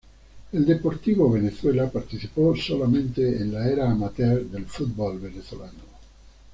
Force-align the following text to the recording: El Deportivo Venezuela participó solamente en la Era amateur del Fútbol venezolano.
El 0.51 0.65
Deportivo 0.65 1.29
Venezuela 1.29 1.87
participó 1.87 2.55
solamente 2.55 3.21
en 3.23 3.53
la 3.53 3.69
Era 3.69 3.91
amateur 3.91 4.43
del 4.45 4.65
Fútbol 4.65 5.19
venezolano. 5.19 5.77